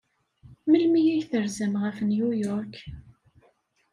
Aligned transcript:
Melmi 0.69 1.01
ay 1.13 1.23
terzam 1.29 1.73
ɣef 1.83 1.97
New 2.09 2.29
York? 2.45 2.75